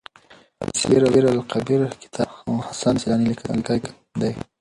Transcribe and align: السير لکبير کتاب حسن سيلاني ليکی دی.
السير 0.63 1.01
لکبير 1.05 1.89
کتاب 2.03 2.29
حسن 2.69 2.95
سيلاني 3.01 3.25
ليکی 3.29 3.75
دی. 4.21 4.31